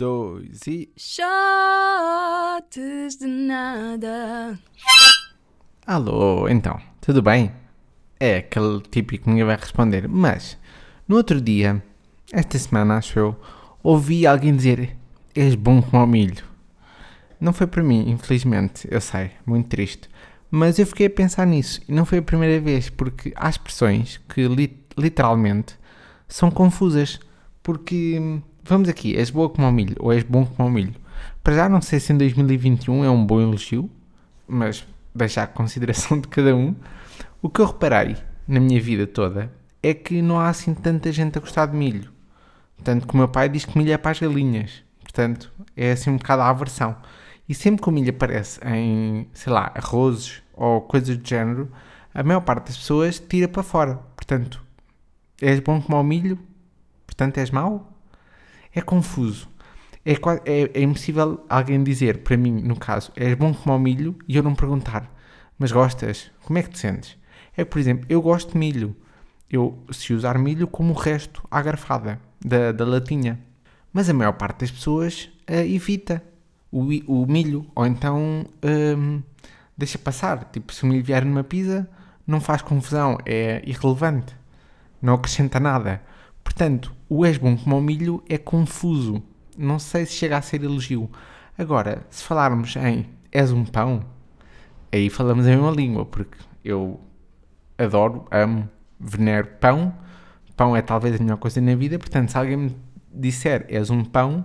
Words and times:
dois 0.00 0.66
e. 0.66 0.90
Shots 0.96 1.18
de 3.18 3.26
nada. 3.26 4.58
Alô, 5.86 6.48
então, 6.48 6.80
tudo 7.02 7.20
bem? 7.20 7.52
É 8.18 8.38
aquele 8.38 8.80
típico 8.80 9.24
que 9.24 9.30
ninguém 9.30 9.44
vai 9.44 9.56
responder, 9.56 10.08
mas 10.08 10.56
no 11.06 11.16
outro 11.16 11.38
dia, 11.38 11.84
esta 12.32 12.58
semana 12.58 12.96
acho 12.96 13.18
eu, 13.18 13.38
ouvi 13.82 14.26
alguém 14.26 14.56
dizer: 14.56 14.96
És 15.34 15.54
bom 15.54 15.82
como 15.82 16.00
ao 16.00 16.06
milho. 16.06 16.44
Não 17.38 17.52
foi 17.52 17.66
para 17.66 17.82
mim, 17.82 18.08
infelizmente, 18.08 18.88
eu 18.90 19.02
sei, 19.02 19.32
muito 19.44 19.68
triste. 19.68 20.08
Mas 20.50 20.78
eu 20.78 20.86
fiquei 20.86 21.08
a 21.08 21.10
pensar 21.10 21.46
nisso 21.46 21.82
e 21.86 21.92
não 21.92 22.06
foi 22.06 22.16
a 22.18 22.22
primeira 22.22 22.58
vez, 22.58 22.88
porque 22.88 23.34
há 23.36 23.50
expressões 23.50 24.18
que 24.30 24.48
li 24.48 24.82
literalmente 24.96 25.78
são 26.26 26.50
confusas. 26.50 27.20
Porque, 27.62 28.40
vamos 28.62 28.88
aqui, 28.88 29.16
és 29.16 29.30
boa 29.30 29.48
como 29.48 29.66
ao 29.66 29.72
milho 29.72 29.96
ou 29.98 30.12
és 30.12 30.22
bom 30.22 30.44
como 30.44 30.68
ao 30.68 30.72
milho. 30.72 30.94
Para 31.42 31.54
já 31.54 31.68
não 31.68 31.80
sei 31.80 32.00
se 32.00 32.12
em 32.12 32.18
2021 32.18 33.04
é 33.04 33.10
um 33.10 33.24
bom 33.24 33.40
elogio, 33.40 33.90
mas 34.46 34.86
deixar 35.14 35.44
a 35.44 35.46
consideração 35.46 36.20
de 36.20 36.28
cada 36.28 36.54
um. 36.54 36.74
O 37.42 37.48
que 37.48 37.60
eu 37.60 37.66
reparei 37.66 38.16
na 38.46 38.60
minha 38.60 38.80
vida 38.80 39.06
toda 39.06 39.50
é 39.82 39.94
que 39.94 40.20
não 40.20 40.38
há 40.38 40.48
assim 40.48 40.74
tanta 40.74 41.10
gente 41.10 41.38
a 41.38 41.40
gostar 41.40 41.66
de 41.66 41.76
milho. 41.76 42.10
Tanto 42.82 43.06
que 43.06 43.14
o 43.14 43.16
meu 43.16 43.28
pai 43.28 43.48
diz 43.48 43.64
que 43.64 43.76
milho 43.76 43.92
é 43.92 43.98
para 43.98 44.10
as 44.10 44.20
galinhas. 44.20 44.82
Portanto, 45.02 45.52
é 45.76 45.92
assim 45.92 46.10
um 46.10 46.16
bocado 46.16 46.42
a 46.42 46.48
aversão. 46.48 46.96
E 47.48 47.54
sempre 47.54 47.82
que 47.82 47.88
o 47.88 47.92
milho 47.92 48.10
aparece 48.10 48.60
em, 48.64 49.26
sei 49.32 49.52
lá, 49.52 49.72
arrozes 49.74 50.42
ou 50.54 50.82
coisas 50.82 51.16
do 51.16 51.26
género, 51.26 51.70
a 52.14 52.22
maior 52.22 52.40
parte 52.40 52.66
das 52.66 52.76
pessoas 52.76 53.18
tira 53.18 53.48
para 53.48 53.62
fora. 53.62 53.96
Portanto, 54.14 54.62
és 55.40 55.58
bom 55.60 55.80
como 55.80 55.96
ao 55.96 56.04
milho, 56.04 56.38
portanto 57.06 57.38
és 57.38 57.50
mau? 57.50 57.90
É 58.74 58.80
confuso. 58.80 59.48
É, 60.04 60.12
é, 60.12 60.70
é 60.74 60.82
impossível 60.82 61.44
alguém 61.48 61.82
dizer, 61.82 62.18
para 62.18 62.36
mim, 62.36 62.52
no 62.62 62.76
caso, 62.76 63.12
és 63.16 63.34
bom 63.34 63.52
como 63.52 63.72
ao 63.72 63.78
milho 63.78 64.16
e 64.26 64.36
eu 64.36 64.42
não 64.42 64.54
perguntar, 64.54 65.10
mas 65.58 65.72
gostas? 65.72 66.30
Como 66.44 66.58
é 66.58 66.62
que 66.62 66.70
te 66.70 66.78
sentes? 66.78 67.16
É 67.56 67.64
por 67.64 67.78
exemplo, 67.78 68.06
eu 68.08 68.22
gosto 68.22 68.52
de 68.52 68.58
milho. 68.58 68.96
Eu, 69.50 69.78
se 69.90 70.14
usar 70.14 70.38
milho 70.38 70.66
como 70.66 70.92
o 70.94 70.96
resto, 70.96 71.46
à 71.50 71.60
garfada, 71.60 72.20
da, 72.44 72.72
da 72.72 72.84
latinha. 72.84 73.38
Mas 73.92 74.08
a 74.08 74.14
maior 74.14 74.32
parte 74.32 74.60
das 74.60 74.70
pessoas 74.70 75.30
uh, 75.50 75.54
evita 75.54 76.22
o, 76.70 76.82
o 77.06 77.26
milho, 77.26 77.66
ou 77.74 77.84
então 77.84 78.46
hum, 78.64 79.22
deixa 79.76 79.98
passar. 79.98 80.44
Tipo, 80.52 80.72
se 80.72 80.84
o 80.84 80.86
milho 80.86 81.04
vier 81.04 81.24
numa 81.24 81.42
pizza, 81.42 81.88
não 82.26 82.40
faz 82.40 82.62
confusão, 82.62 83.18
é 83.26 83.60
irrelevante, 83.66 84.34
não 85.02 85.14
acrescenta 85.14 85.58
nada. 85.58 86.00
Portanto, 86.50 86.92
o 87.08 87.24
és 87.24 87.38
bom 87.38 87.56
como 87.56 87.78
o 87.78 87.80
milho 87.80 88.22
é 88.28 88.36
confuso. 88.36 89.22
Não 89.56 89.78
sei 89.78 90.04
se 90.04 90.14
chega 90.14 90.36
a 90.36 90.42
ser 90.42 90.64
elogio. 90.64 91.08
Agora, 91.56 92.04
se 92.10 92.24
falarmos 92.24 92.74
em 92.74 93.06
és 93.30 93.52
um 93.52 93.64
pão, 93.64 94.04
aí 94.92 95.08
falamos 95.08 95.46
a 95.46 95.50
mesma 95.50 95.70
língua, 95.70 96.04
porque 96.04 96.36
eu 96.64 97.00
adoro, 97.78 98.26
amo, 98.32 98.68
venero 98.98 99.46
pão. 99.60 99.94
Pão 100.56 100.74
é 100.74 100.82
talvez 100.82 101.14
a 101.14 101.22
melhor 101.22 101.38
coisa 101.38 101.60
na 101.60 101.76
vida, 101.76 101.96
portanto, 102.00 102.30
se 102.30 102.36
alguém 102.36 102.56
me 102.56 102.76
disser 103.14 103.64
és 103.68 103.88
um 103.88 104.04
pão, 104.04 104.44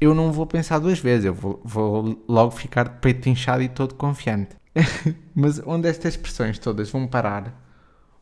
eu 0.00 0.14
não 0.14 0.30
vou 0.30 0.46
pensar 0.46 0.78
duas 0.78 1.00
vezes, 1.00 1.26
eu 1.26 1.34
vou, 1.34 1.60
vou 1.64 2.24
logo 2.28 2.52
ficar 2.52 2.88
de 2.88 3.00
peito 3.00 3.28
inchado 3.28 3.62
e 3.62 3.68
todo 3.68 3.96
confiante. 3.96 4.56
Mas 5.34 5.60
onde 5.66 5.88
estas 5.88 6.14
expressões 6.14 6.60
todas 6.60 6.90
vão 6.90 7.08
parar, 7.08 7.60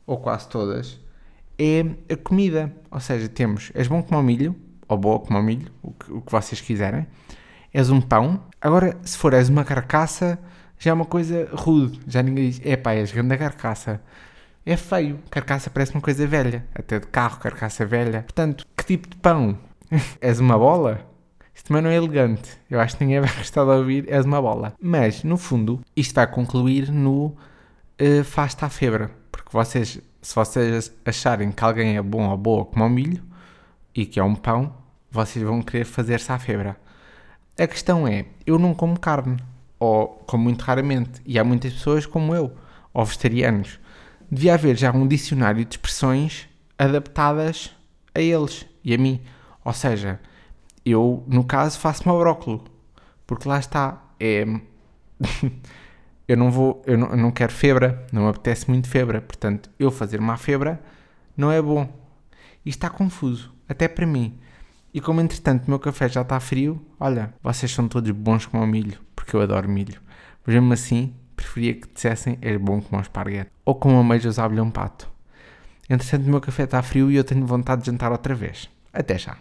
ou 0.06 0.16
quase 0.16 0.48
todas, 0.48 0.98
é 1.62 2.12
a 2.12 2.16
comida. 2.16 2.72
Ou 2.90 3.00
seja, 3.00 3.28
temos 3.28 3.70
és 3.74 3.86
bom 3.86 4.02
como 4.02 4.20
o 4.20 4.22
milho, 4.22 4.54
ou 4.88 4.98
boa 4.98 5.20
como 5.20 5.38
o 5.38 5.42
milho, 5.42 5.70
o 5.82 5.92
que, 5.92 6.12
o 6.12 6.20
que 6.20 6.32
vocês 6.32 6.60
quiserem. 6.60 7.06
És 7.72 7.90
um 7.90 8.00
pão. 8.00 8.42
Agora, 8.60 8.98
se 9.02 9.16
for 9.16 9.32
és 9.32 9.48
uma 9.48 9.64
carcaça, 9.64 10.38
já 10.78 10.90
é 10.90 10.94
uma 10.94 11.04
coisa 11.04 11.48
rude. 11.52 12.00
Já 12.06 12.22
ninguém 12.22 12.50
diz, 12.50 12.60
é 12.64 12.76
pá, 12.76 12.92
és 12.92 13.12
grande 13.12 13.36
carcaça. 13.38 14.00
É 14.64 14.76
feio. 14.76 15.18
Carcaça 15.30 15.70
parece 15.70 15.92
uma 15.94 16.00
coisa 16.00 16.26
velha. 16.26 16.66
Até 16.74 16.98
de 16.98 17.06
carro, 17.06 17.38
carcaça 17.38 17.86
velha. 17.86 18.22
Portanto, 18.22 18.66
que 18.76 18.84
tipo 18.84 19.08
de 19.08 19.16
pão? 19.16 19.58
és 20.20 20.40
uma 20.40 20.58
bola? 20.58 21.06
Isto 21.54 21.68
também 21.68 21.82
não 21.82 21.90
é 21.90 21.96
elegante. 21.96 22.50
Eu 22.70 22.80
acho 22.80 22.96
que 22.96 23.04
ninguém 23.04 23.20
vai 23.20 23.32
gostar 23.36 23.64
de 23.64 23.70
ouvir, 23.70 24.04
és 24.08 24.24
uma 24.24 24.40
bola. 24.40 24.74
Mas, 24.80 25.22
no 25.22 25.36
fundo, 25.36 25.80
isto 25.96 26.14
vai 26.14 26.26
concluir 26.26 26.90
no 26.90 27.26
uh, 27.26 28.24
faz-te 28.24 28.64
à 28.64 28.68
febre. 28.68 29.08
Porque 29.30 29.50
vocês, 29.52 30.00
se 30.22 30.34
vocês 30.34 30.94
acharem 31.04 31.50
que 31.50 31.64
alguém 31.64 31.96
é 31.96 32.02
bom 32.02 32.30
ou 32.30 32.36
boa 32.36 32.64
como 32.64 32.86
o 32.86 32.88
milho, 32.88 33.22
e 33.94 34.06
que 34.06 34.20
é 34.20 34.24
um 34.24 34.34
pão, 34.34 34.72
vocês 35.10 35.44
vão 35.44 35.60
querer 35.60 35.84
fazer-se 35.84 36.30
à 36.32 36.38
febre. 36.38 36.74
A 37.58 37.66
questão 37.66 38.08
é, 38.08 38.26
eu 38.46 38.58
não 38.58 38.72
como 38.72 38.98
carne, 38.98 39.36
ou 39.78 40.08
como 40.26 40.44
muito 40.44 40.62
raramente, 40.62 41.20
e 41.26 41.38
há 41.38 41.44
muitas 41.44 41.72
pessoas 41.72 42.06
como 42.06 42.34
eu, 42.34 42.56
ou 42.94 43.04
vegetarianos. 43.04 43.80
Devia 44.30 44.54
haver 44.54 44.76
já 44.76 44.92
um 44.92 45.06
dicionário 45.06 45.64
de 45.64 45.74
expressões 45.74 46.48
adaptadas 46.78 47.74
a 48.14 48.20
eles 48.20 48.64
e 48.82 48.94
a 48.94 48.98
mim. 48.98 49.20
Ou 49.64 49.72
seja, 49.72 50.20
eu, 50.86 51.22
no 51.26 51.44
caso, 51.44 51.78
faço-me 51.78 52.10
ao 52.10 52.18
brócolo. 52.18 52.64
Porque 53.26 53.48
lá 53.48 53.58
está. 53.58 54.02
É... 54.18 54.44
eu 56.26 56.36
não 56.36 56.50
vou. 56.50 56.82
Eu 56.86 56.96
não, 56.98 57.08
eu 57.08 57.16
não 57.16 57.30
quero 57.30 57.52
febra. 57.52 58.06
Não 58.12 58.22
me 58.22 58.28
apetece 58.28 58.68
muito 58.68 58.88
febra. 58.88 59.20
Portanto, 59.20 59.70
eu 59.78 59.90
fazer 59.90 60.20
uma 60.20 60.36
febra 60.36 60.80
não 61.36 61.50
é 61.50 61.60
bom. 61.60 61.88
E 62.64 62.70
está 62.70 62.88
confuso. 62.88 63.52
Até 63.68 63.88
para 63.88 64.06
mim. 64.06 64.38
E 64.94 65.00
como 65.00 65.20
entretanto 65.20 65.66
o 65.66 65.70
meu 65.70 65.78
café 65.78 66.08
já 66.08 66.20
está 66.20 66.38
frio, 66.38 66.84
olha, 67.00 67.32
vocês 67.42 67.72
são 67.72 67.88
todos 67.88 68.10
bons 68.10 68.44
como 68.44 68.62
o 68.62 68.66
milho, 68.66 68.98
porque 69.16 69.34
eu 69.34 69.40
adoro 69.40 69.66
milho. 69.66 69.98
Mas 70.44 70.54
mesmo 70.54 70.72
assim, 70.72 71.14
preferia 71.34 71.74
que 71.74 71.88
dissessem 71.92 72.36
és 72.42 72.60
bom 72.60 72.80
como 72.82 72.98
o 72.98 73.02
esparguete. 73.02 73.50
Ou 73.64 73.74
como 73.74 73.98
ameijas 73.98 74.38
à 74.38 74.46
um 74.46 74.70
pato. 74.70 75.10
Entretanto 75.88 76.26
o 76.26 76.30
meu 76.30 76.40
café 76.40 76.64
está 76.64 76.82
frio 76.82 77.10
e 77.10 77.16
eu 77.16 77.24
tenho 77.24 77.46
vontade 77.46 77.82
de 77.82 77.86
jantar 77.86 78.12
outra 78.12 78.34
vez. 78.34 78.68
Até 78.92 79.16
já. 79.16 79.38